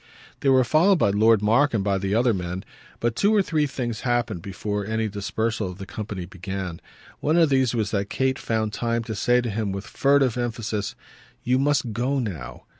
[0.39, 2.65] They were followed by Lord Mark and by the other men,
[2.99, 6.81] but two or three things happened before any dispersal of the company began.
[7.19, 10.95] One of these was that Kate found time to say to him with furtive emphasis:
[11.43, 12.63] "You must go now!"